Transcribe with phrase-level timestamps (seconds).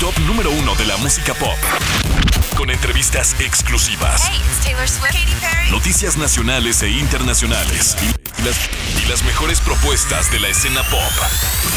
[0.00, 1.56] Top número uno de la música pop.
[2.56, 4.22] Con entrevistas exclusivas.
[4.28, 5.70] Hey, it's Taylor Swift, Katy Perry.
[5.70, 7.96] Noticias nacionales e internacionales.
[8.38, 8.56] Y las,
[9.02, 11.12] y las mejores propuestas de la escena pop.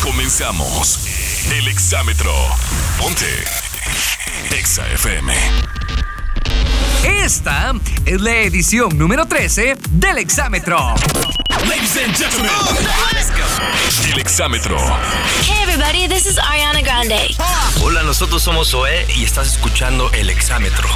[0.01, 0.99] Comenzamos.
[1.53, 2.33] El Exámetro.
[2.97, 3.43] Ponte.
[4.51, 5.33] Exa FM.
[7.07, 7.73] Esta
[8.05, 10.77] es la edición número 13 del Exámetro.
[11.65, 12.51] Ladies and gentlemen.
[14.11, 14.77] El Exámetro.
[15.41, 17.33] Hey everybody, this is Ariana Grande.
[17.81, 20.87] Hola, nosotros somos Zoé y estás escuchando El Exámetro.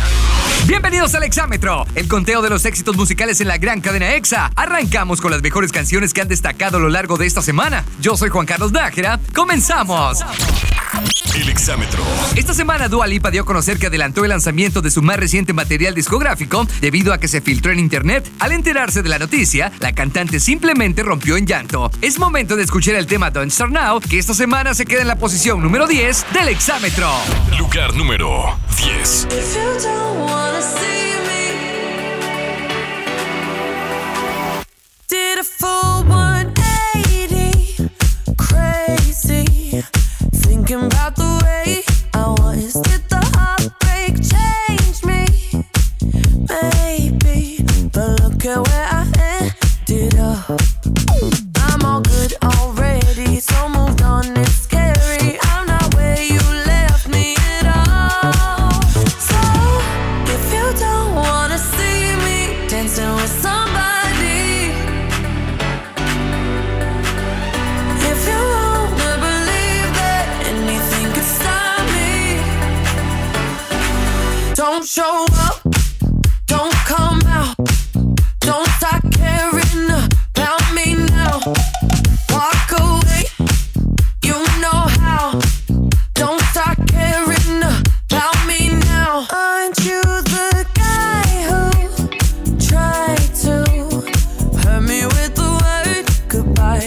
[0.65, 4.51] Bienvenidos al Exámetro, el conteo de los éxitos musicales en la gran cadena EXA.
[4.55, 7.85] Arrancamos con las mejores canciones que han destacado a lo largo de esta semana.
[8.01, 9.19] Yo soy Juan Carlos Nájera.
[9.33, 10.19] ¡Comenzamos!
[11.35, 12.03] El Exámetro.
[12.35, 15.53] Esta semana Dua Lipa dio a conocer que adelantó el lanzamiento de su más reciente
[15.53, 18.29] material discográfico debido a que se filtró en internet.
[18.39, 21.91] Al enterarse de la noticia, la cantante simplemente rompió en llanto.
[22.01, 25.07] Es momento de escuchar el tema Don't Start Now, que esta semana se queda en
[25.07, 27.09] la posición número 10 del Exámetro.
[27.57, 29.27] Lugar número 10.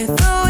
[0.05, 0.44] thought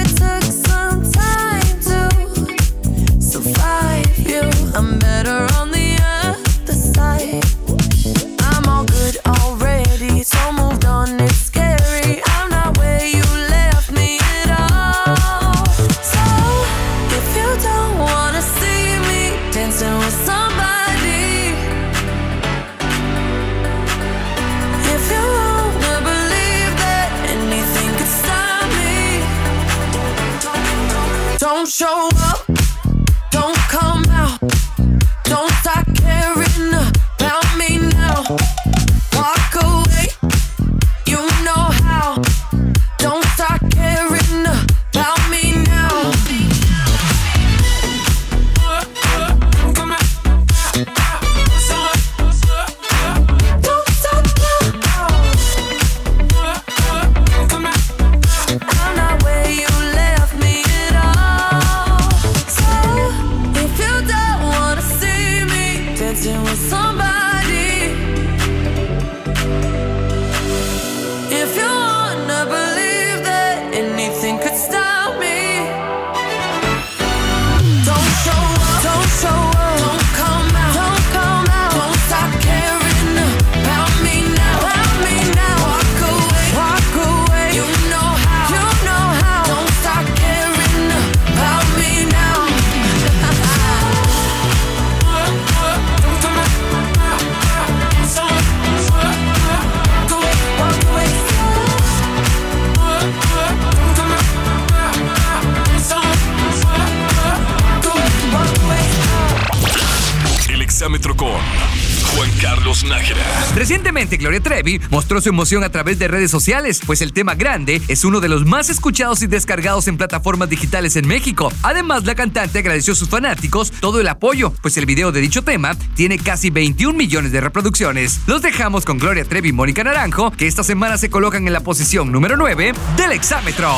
[112.45, 113.23] Carlos Nájera.
[113.55, 117.81] Recientemente Gloria Trevi mostró su emoción a través de redes sociales, pues el tema Grande
[117.87, 121.51] es uno de los más escuchados y descargados en plataformas digitales en México.
[121.63, 125.43] Además, la cantante agradeció a sus fanáticos todo el apoyo, pues el video de dicho
[125.43, 128.19] tema tiene casi 21 millones de reproducciones.
[128.27, 131.61] Los dejamos con Gloria Trevi y Mónica Naranjo, que esta semana se colocan en la
[131.61, 133.73] posición número 9 del Exámetro.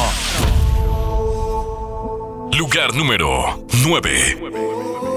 [2.52, 5.17] Lugar número 9.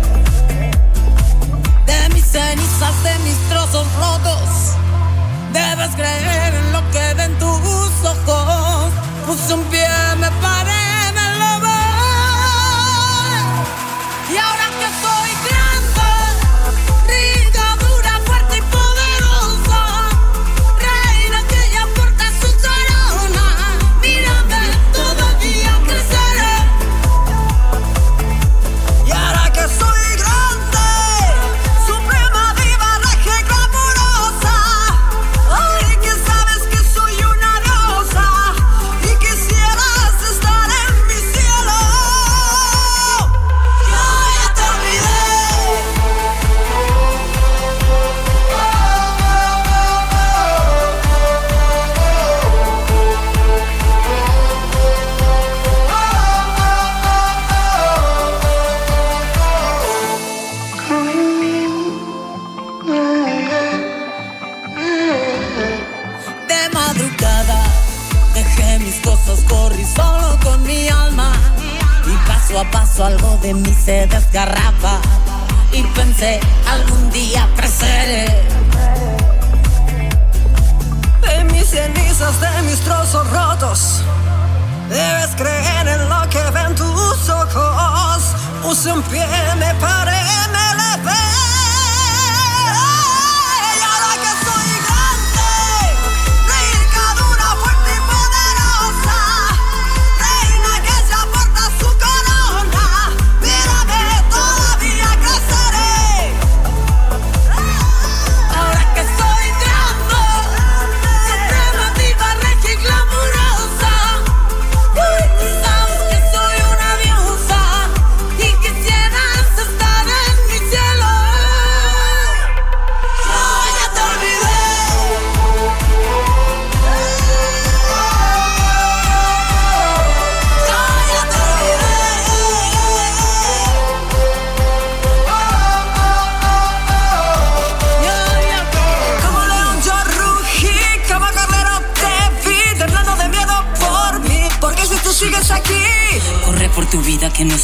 [2.31, 4.77] Cenizas, de mis trozos rotos,
[5.51, 8.93] debes creer en lo que ven tus ojos.
[9.27, 9.85] Puse un pie,
[10.17, 10.91] me paré.
[14.91, 15.20] algo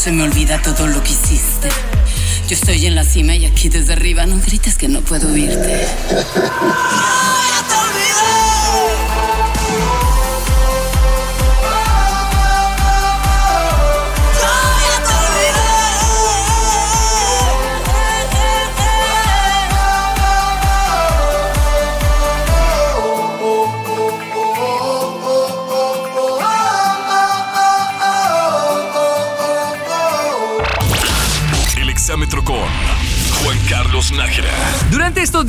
[0.07, 1.67] se me olvida todo lo que hiciste.
[2.47, 5.85] Yo estoy en la cima y aquí desde arriba no grites que no puedo oírte.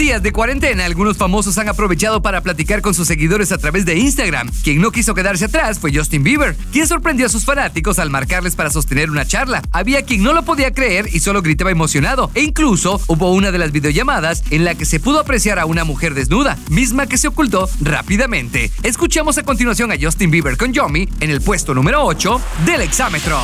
[0.08, 3.98] Días de cuarentena, algunos famosos han aprovechado para platicar con sus seguidores a través de
[3.98, 4.50] Instagram.
[4.64, 8.56] Quien no quiso quedarse atrás fue Justin Bieber, quien sorprendió a sus fanáticos al marcarles
[8.56, 9.60] para sostener una charla.
[9.70, 13.58] Había quien no lo podía creer y solo gritaba emocionado, e incluso hubo una de
[13.58, 17.28] las videollamadas en la que se pudo apreciar a una mujer desnuda, misma que se
[17.28, 18.70] ocultó rápidamente.
[18.82, 23.38] Escuchamos a continuación a Justin Bieber con Yomi en el puesto número 8 del exámetro.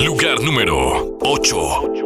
[0.00, 2.05] Lugar número 8.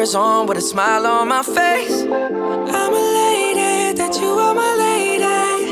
[0.00, 2.02] slippers on with a smile on my face.
[2.02, 5.70] I'm elated that you are my lady.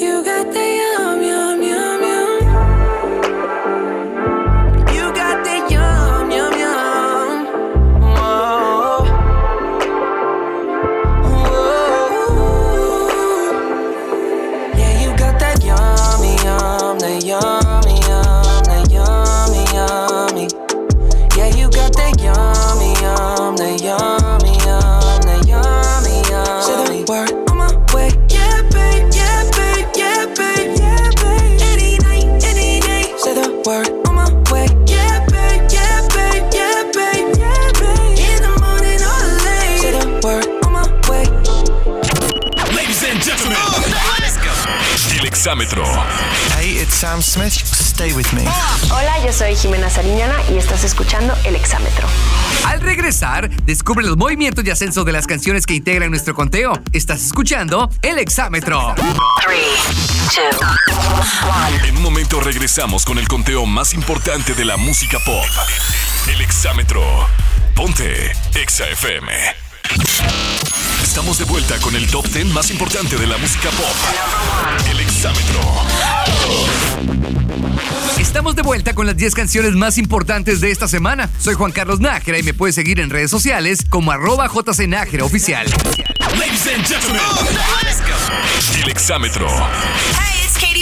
[0.00, 0.63] You got the
[45.44, 45.84] exámetro.
[46.58, 47.52] Hey, it's Sam Smith.
[47.52, 48.44] Stay with me.
[48.90, 52.08] Hola, yo soy Jimena Sariñana y estás escuchando El Exámetro.
[52.64, 56.80] Al regresar, descubre los movimientos y ascenso de las canciones que integran nuestro conteo.
[56.94, 58.94] Estás escuchando El Exámetro.
[61.84, 65.44] En un momento regresamos con el conteo más importante de la música pop.
[66.32, 67.02] El exámetro.
[67.74, 70.63] Ponte Exa FM.
[71.04, 73.94] Estamos de vuelta con el top 10 más importante de la música pop.
[74.90, 75.60] El exámetro.
[78.18, 81.28] Estamos de vuelta con las 10 canciones más importantes de esta semana.
[81.38, 85.66] Soy Juan Carlos Nájera y me puedes seguir en redes sociales como arroba jcnájera oficial.
[86.38, 87.20] Ladies and gentlemen,
[88.82, 89.46] el exámetro.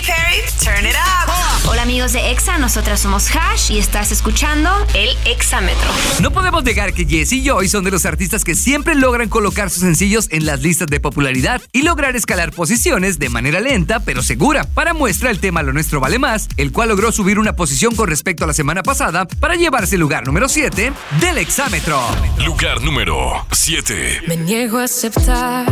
[0.02, 0.42] Katy Perry.
[0.62, 1.30] Turn it up.
[1.68, 5.88] Hola amigos de Exa, nosotras somos Hash y estás escuchando El Exámetro.
[6.20, 9.70] No podemos negar que Jess y Joy son de los artistas que siempre logran colocar
[9.70, 14.22] sus sencillos en las listas de popularidad y lograr escalar posiciones de manera lenta pero
[14.22, 14.64] segura.
[14.64, 18.08] Para muestra el tema Lo Nuestro Vale Más, el cual logró subir una posición con
[18.08, 22.00] respecto a la semana pasada para llevarse el lugar número 7 del exámetro.
[22.44, 24.22] Lugar número 7.
[24.26, 25.66] Me niego a aceptar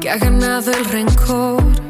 [0.00, 1.89] que ha ganado el rencor.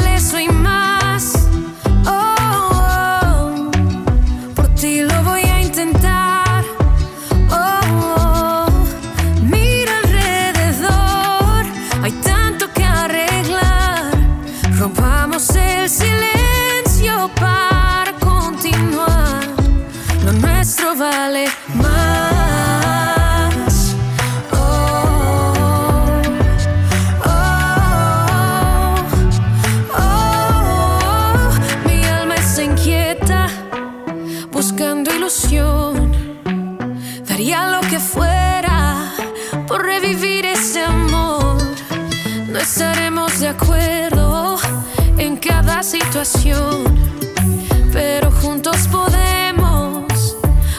[47.93, 50.35] pero juntos podemos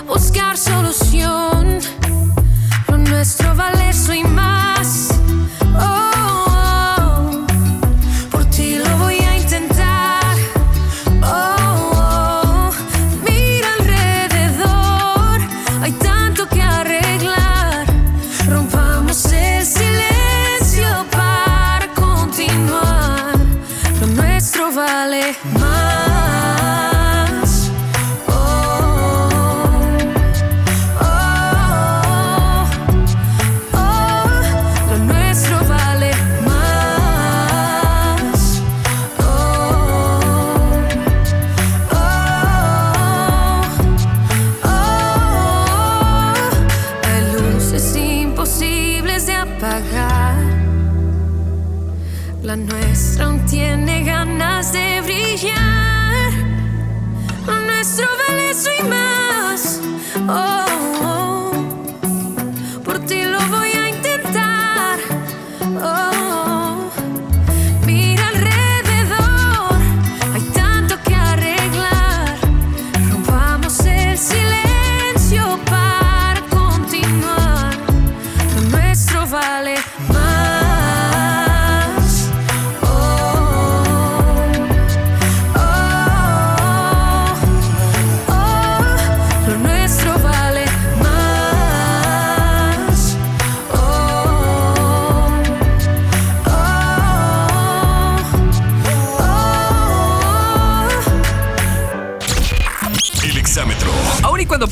[0.06, 1.78] buscar solución.
[2.88, 4.24] Lo nuestro vale eso y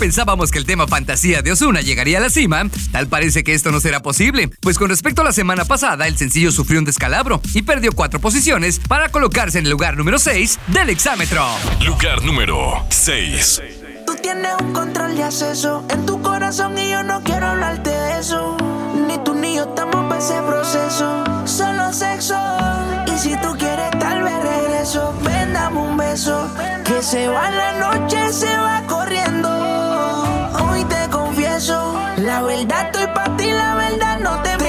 [0.00, 3.70] pensábamos que el tema fantasía de Osuna llegaría a la cima, tal parece que esto
[3.70, 7.42] no será posible, pues con respecto a la semana pasada, el sencillo sufrió un descalabro
[7.52, 11.44] y perdió cuatro posiciones para colocarse en el lugar número 6 del exámetro.
[11.84, 13.62] Lugar número 6.
[14.06, 18.20] Tú tienes un control de acceso en tu corazón y yo no quiero hablarte de
[18.20, 18.56] eso.
[19.06, 21.24] Ni tú ni yo estamos para ese proceso.
[21.44, 22.38] Solo sexo.
[23.06, 25.14] Y si tú quieres, tal vez regreso.
[25.22, 26.50] Ven, dame un beso.
[26.86, 29.89] Que se va la noche, se va corriendo.
[31.60, 34.59] La verdad estoy para ti, la verdad no te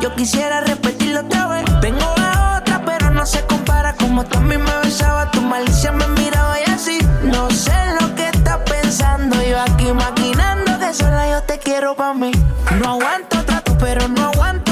[0.00, 1.64] Yo quisiera repetirlo otra vez.
[1.80, 3.94] Tengo a otra, pero no se compara.
[3.94, 6.98] Como tú a mí me besaba, tu malicia me miraba y así.
[7.24, 9.42] No sé lo que estás pensando.
[9.42, 12.30] Yo aquí maquinando que sola yo te quiero pa' mí.
[12.80, 14.67] No aguanto trato, pero no aguanto.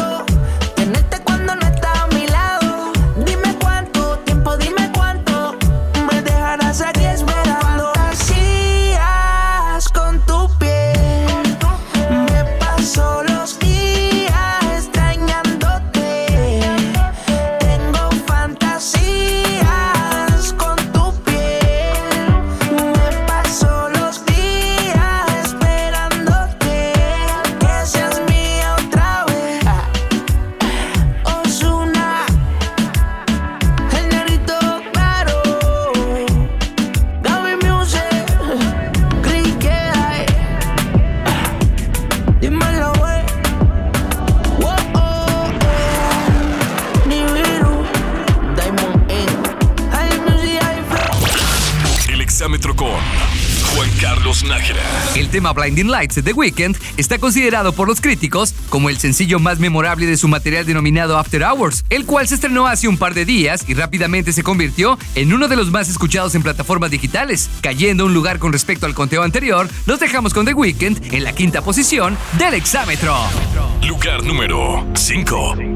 [55.66, 60.16] Blinding Lights The Weeknd está considerado por los críticos como el sencillo más memorable de
[60.16, 63.74] su material denominado After Hours, el cual se estrenó hace un par de días y
[63.74, 67.50] rápidamente se convirtió en uno de los más escuchados en plataformas digitales.
[67.62, 71.33] Cayendo un lugar con respecto al conteo anterior, los dejamos con The Weeknd en la
[71.33, 73.16] quinta posición del exámetro.
[73.83, 75.75] Lugar número 5.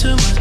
[0.00, 0.39] Too much.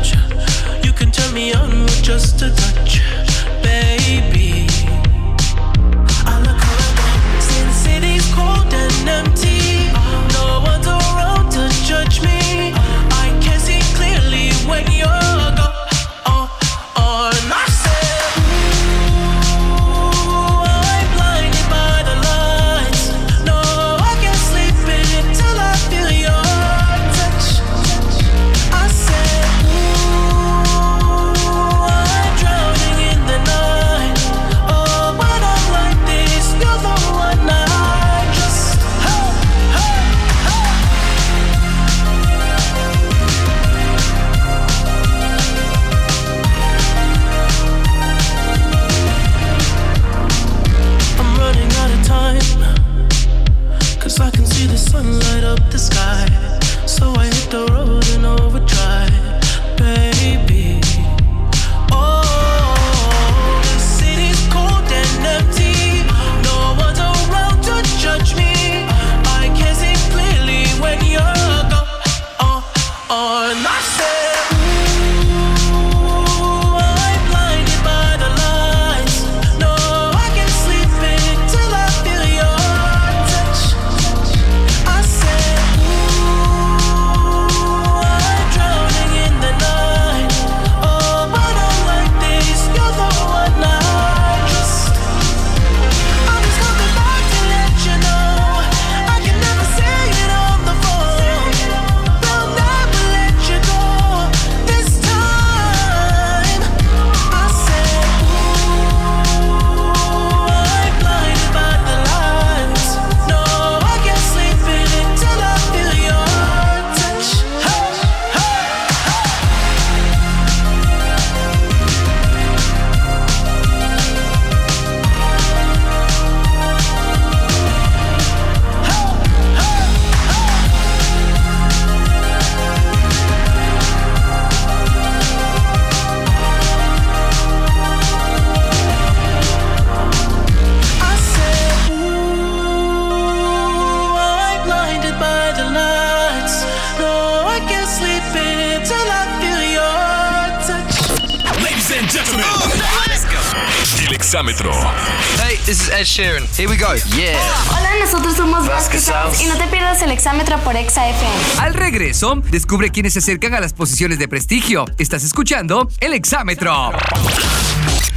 [156.00, 156.46] Ed Sheeran.
[156.58, 156.94] Here we go.
[157.16, 157.38] Yeah.
[157.70, 161.36] Hola, nosotros somos Vasquez y no te pierdas el exámetro por Exa FM.
[161.60, 164.86] Al regreso, descubre quiénes se acercan a las posiciones de prestigio.
[164.98, 166.92] Estás escuchando el exámetro.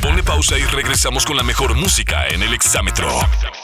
[0.01, 3.09] Ponle pausa y regresamos con la mejor música en el exámetro.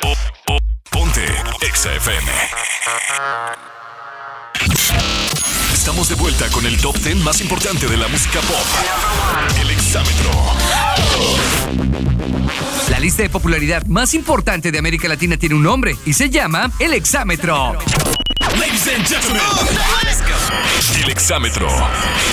[0.01, 0.15] Po-
[0.47, 0.59] po-
[0.91, 1.25] Ponte
[1.61, 2.29] Exa FM.
[5.89, 8.61] Estamos de vuelta con el top 10 más importante de la música pop.
[9.59, 10.31] El exámetro.
[12.91, 16.71] La lista de popularidad más importante de América Latina tiene un nombre y se llama
[16.79, 17.73] el exámetro.
[18.61, 19.43] Ladies and gentlemen,
[21.03, 21.67] el exámetro.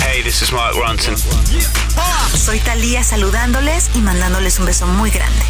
[0.02, 1.15] Hey, this is Mark Ronson.
[2.36, 5.46] Soy Talía saludándoles y mandándoles un beso muy grande.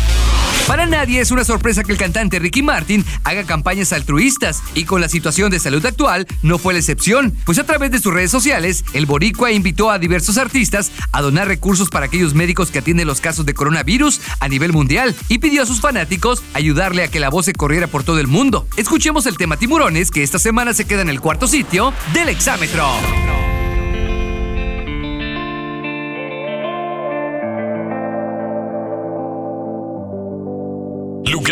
[0.68, 5.00] Para nadie es una sorpresa que el cantante Ricky Martin haga campañas altruistas y con
[5.00, 8.32] la situación de salud actual no fue la excepción, pues a través de sus redes
[8.32, 13.06] sociales el boricua invitó a diversos artistas a donar recursos para aquellos médicos que atienden
[13.06, 17.20] los casos de coronavirus a nivel mundial y pidió a sus fanáticos ayudarle a que
[17.20, 18.68] la voz se corriera por todo el mundo.
[18.76, 22.90] Escuchemos el tema Tiburones que esta semana se queda en el cuarto sitio del exámetro.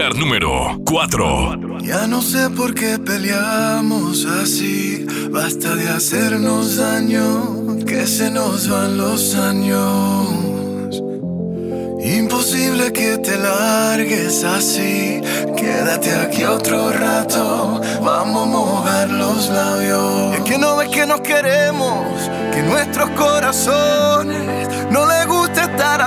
[0.04, 1.80] Lugar número 4.
[1.82, 5.06] Ya no sé por qué peleamos así.
[5.32, 11.02] Basta de hacernos daño, que se nos van los años.
[12.04, 15.22] Imposible que te largues así.
[15.56, 17.80] Quédate aquí otro rato.
[18.04, 20.36] Vamos a mojar los labios.
[20.36, 24.63] Es que no ves que nos queremos, que nuestros corazones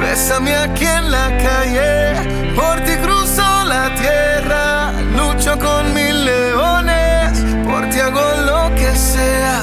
[0.00, 7.88] Bésame aquí en la calle, por ti cruzo la tierra, lucho con mil leones, por
[7.90, 9.62] ti hago lo que sea,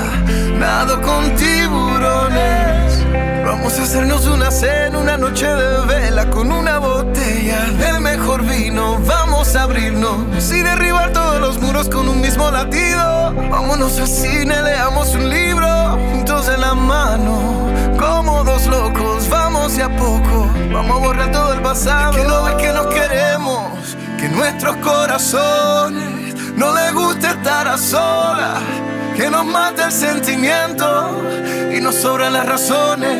[0.58, 3.06] nado con tiburones.
[3.46, 9.00] Vamos a hacernos una cena, una noche de vela con una botella del mejor vino,
[9.06, 13.21] vamos a abrirnos y derribar todos los muros con un mismo latido.
[13.62, 15.68] Vámonos al cine, leamos un libro
[16.12, 17.70] juntos en la mano.
[17.96, 20.50] Como dos locos, vamos de a poco.
[20.74, 22.12] Vamos a borrar todo el pasado.
[22.12, 28.64] que no ve que nos queremos, que nuestros corazones no les gusta estar a solas.
[29.16, 31.22] Que nos mate el sentimiento
[31.72, 33.20] y nos sobran las razones.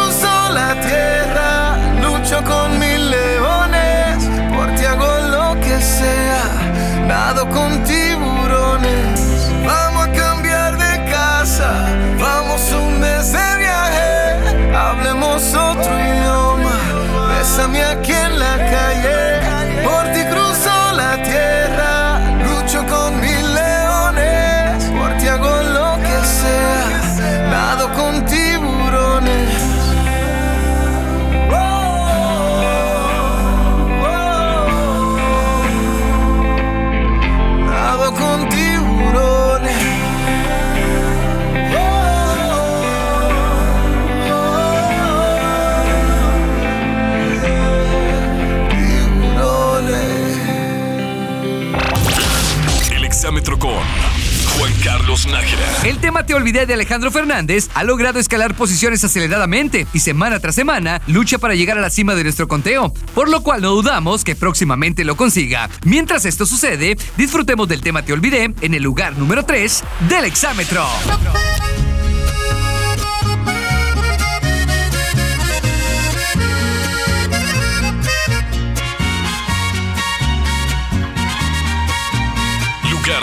[56.51, 61.55] Olvidé de Alejandro Fernández ha logrado escalar posiciones aceleradamente y semana tras semana lucha para
[61.55, 65.15] llegar a la cima de nuestro conteo, por lo cual no dudamos que próximamente lo
[65.15, 65.69] consiga.
[65.85, 70.85] Mientras esto sucede, disfrutemos del tema Te Olvidé en el lugar número 3 del exámetro.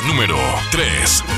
[0.07, 0.39] Número
[0.71, 1.38] 3.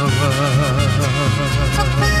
[0.31, 2.20] 啊。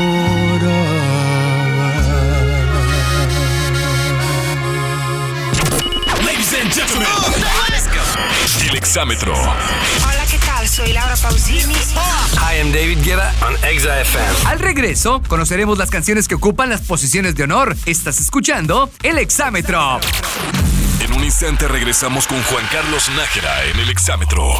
[8.81, 9.33] Exámetro.
[9.33, 10.67] Hola, ¿qué tal?
[10.67, 11.75] Soy Laura Pausini.
[11.75, 14.47] Hi, I'm David Guetta on Exa FM.
[14.47, 17.77] Al regreso, conoceremos las canciones que ocupan las posiciones de honor.
[17.85, 19.99] Estás escuchando el exámetro.
[20.99, 24.59] En un instante regresamos con Juan Carlos Nájera en el exámetro.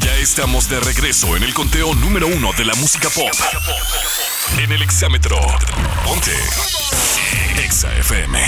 [0.00, 3.32] Ya estamos de regreso en el conteo número uno de la música pop.
[4.58, 5.36] En el exámetro.
[6.02, 6.32] Ponte.
[7.64, 8.38] Exa FM.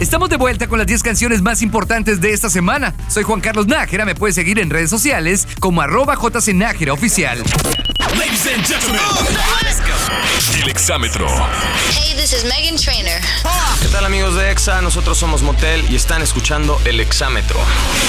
[0.00, 2.94] Estamos de vuelta con las 10 canciones más importantes de esta semana.
[3.08, 7.38] Soy Juan Carlos Nájera, me puedes seguir en redes sociales como arroba jcnájera oficial.
[8.16, 9.00] Ladies and gentlemen,
[10.68, 11.26] el exámetro.
[11.94, 13.20] Hey, this is Megan Trainer.
[13.80, 14.82] ¿Qué tal amigos de Exa?
[14.82, 17.58] Nosotros somos Motel y están escuchando el exámetro.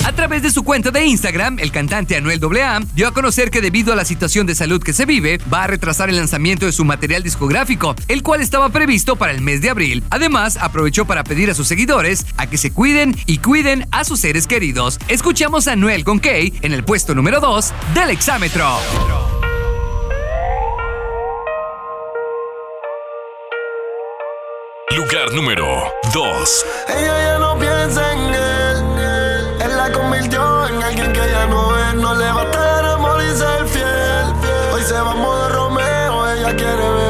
[0.06, 3.62] A través de su cuenta de Instagram, el cantante Anuel AA dio a conocer que
[3.62, 6.72] debido a la situación de salud que se vive, va a retrasar el lanzamiento de
[6.72, 10.04] su material discográfico, el cual estaba previsto para el mes de abril.
[10.10, 14.20] Además, aprovechó para pedir a sus seguidores a que se cuiden y cuiden a sus
[14.20, 15.00] seres queridos.
[15.08, 19.29] Escuchamos a Anuel con Kay en el puesto número 2 del exámetro.
[25.34, 26.66] Número 2.
[26.88, 29.62] Ella ya no piensa en él.
[29.62, 31.96] Él la convirtió en alguien que ya no es.
[31.96, 34.26] No le va a estar amor y ser fiel.
[34.74, 36.28] Hoy se va a modo Romeo.
[36.32, 37.09] Ella quiere beber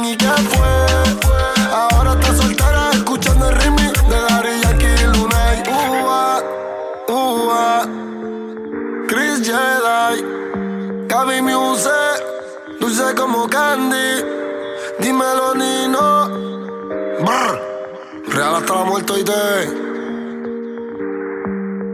[0.00, 0.86] y que fue.
[1.70, 5.36] Ahora está soltera escuchando el remix de Daddy Yankee Luna.
[7.08, 7.86] Uh, ah.
[9.06, 10.24] Chris Jedi,
[11.08, 11.90] Gaby Muse,
[12.80, 14.24] dulce como candy.
[14.98, 16.28] Dímelo, Nino.
[17.20, 17.60] Brr.
[18.28, 19.32] Real hasta la muerte y te.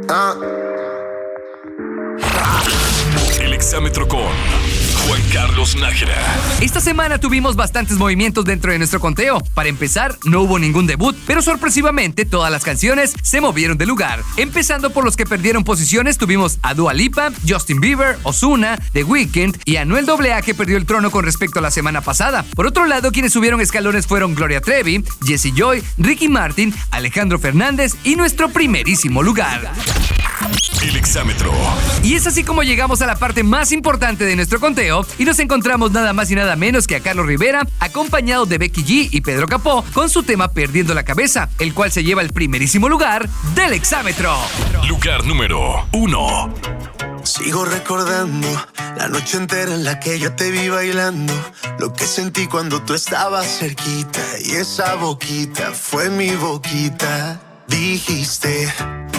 [0.09, 0.35] Ah.
[3.41, 4.07] El exámetro
[5.33, 6.15] Carlos Nájera.
[6.61, 9.41] Esta semana tuvimos bastantes movimientos dentro de nuestro conteo.
[9.55, 14.23] Para empezar, no hubo ningún debut, pero sorpresivamente todas las canciones se movieron de lugar.
[14.37, 19.59] Empezando por los que perdieron posiciones, tuvimos a Dua Lipa, Justin Bieber, Ozuna, The Weeknd
[19.65, 22.45] y Anuel AA que perdió el trono con respecto a la semana pasada.
[22.55, 27.97] Por otro lado, quienes subieron escalones fueron Gloria Trevi, Jesse Joy, Ricky Martin, Alejandro Fernández
[28.05, 29.73] y nuestro primerísimo lugar.
[30.83, 31.53] El exámetro.
[32.05, 35.39] Y es así como llegamos a la parte más importante de nuestro conteo y nos
[35.41, 39.21] encontramos nada más y nada menos que a Carlos Rivera, acompañado de Becky G y
[39.21, 43.29] Pedro Capó, con su tema Perdiendo la Cabeza, el cual se lleva el primerísimo lugar
[43.55, 44.35] del exámetro.
[44.89, 46.55] Lugar número uno.
[47.25, 48.49] Sigo recordando
[48.97, 51.35] la noche entera en la que yo te vi bailando.
[51.79, 54.21] Lo que sentí cuando tú estabas cerquita.
[54.43, 57.41] Y esa boquita fue mi boquita.
[57.67, 58.73] Dijiste,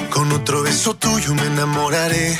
[0.10, 2.40] con otro beso tuyo me enamoraré.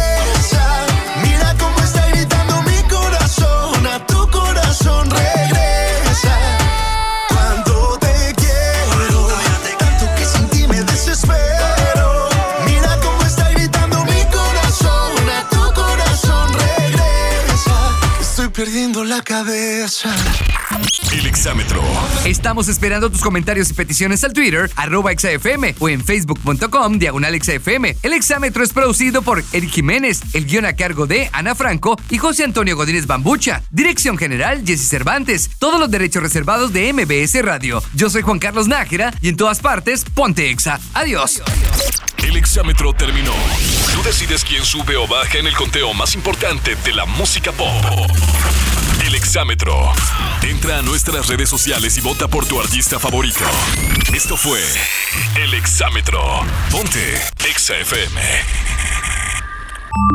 [21.11, 21.81] El exámetro.
[22.23, 27.93] Estamos esperando tus comentarios y peticiones al Twitter, arroba exafm o en facebook.com, diagonal exafm.
[28.01, 32.17] El exámetro es producido por Eric Jiménez, el guion a cargo de Ana Franco y
[32.17, 33.63] José Antonio Godínez Bambucha.
[33.69, 35.49] Dirección general, Jesse Cervantes.
[35.59, 37.83] Todos los derechos reservados de MBS Radio.
[37.93, 40.79] Yo soy Juan Carlos Nájera y en todas partes, ponte exa.
[40.93, 41.41] Adiós.
[41.41, 42.00] El
[42.41, 43.33] exámetro terminó.
[43.93, 47.69] Tú decides quién sube o baja en el conteo más importante de la música pop.
[49.05, 49.91] El exámetro.
[50.41, 53.43] Entra a nuestras redes sociales y vota por tu artista favorito.
[54.11, 54.59] Esto fue
[55.35, 56.19] El exámetro.
[56.71, 57.75] Ponte Exa.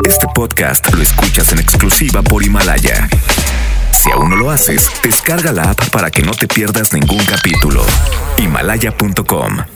[0.04, 3.08] Este podcast lo escuchas en exclusiva por Himalaya.
[3.92, 7.86] Si aún no lo haces, descarga la app para que no te pierdas ningún capítulo.
[8.38, 9.75] Himalaya.com